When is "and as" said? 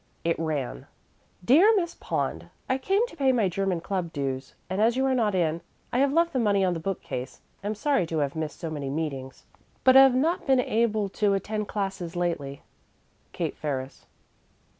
4.67-4.97